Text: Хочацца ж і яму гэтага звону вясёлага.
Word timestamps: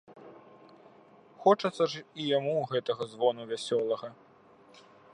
Хочацца 1.43 1.83
ж 1.93 2.03
і 2.23 2.27
яму 2.37 2.55
гэтага 2.75 3.03
звону 3.15 3.41
вясёлага. 3.53 4.07